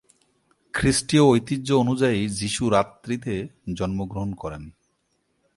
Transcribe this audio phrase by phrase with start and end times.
[0.73, 3.35] খ্রিস্টীয় ঐতিহ্য অনুযায়ী যিশু রাত্রিতে
[3.73, 4.63] জন্মগ্রহণ করেন।